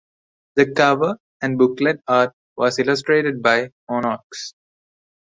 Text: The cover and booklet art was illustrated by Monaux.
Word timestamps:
The 0.55 0.71
cover 0.73 1.19
and 1.43 1.59
booklet 1.59 2.01
art 2.07 2.33
was 2.57 2.79
illustrated 2.79 3.43
by 3.43 3.69
Monaux. 3.87 4.55